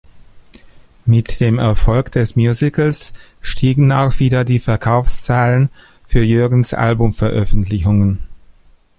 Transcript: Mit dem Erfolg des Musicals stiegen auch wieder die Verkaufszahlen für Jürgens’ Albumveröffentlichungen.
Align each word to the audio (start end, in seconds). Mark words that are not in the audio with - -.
Mit 1.05 1.39
dem 1.41 1.59
Erfolg 1.59 2.11
des 2.13 2.35
Musicals 2.35 3.13
stiegen 3.39 3.91
auch 3.91 4.17
wieder 4.17 4.43
die 4.43 4.57
Verkaufszahlen 4.59 5.69
für 6.07 6.23
Jürgens’ 6.23 6.73
Albumveröffentlichungen. 6.73 8.25